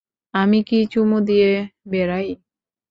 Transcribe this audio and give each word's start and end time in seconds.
আমি 0.33 0.59
কি 0.63 0.79
চুমু 0.91 1.17
দিয়ে 1.21 1.51
বেরাই? 1.87 2.27